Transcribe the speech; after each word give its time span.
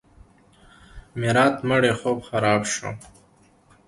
میرات 1.19 1.55
مړی 1.67 1.91
خوب 1.99 2.17
خراب 2.29 2.61
شو. 2.73 2.89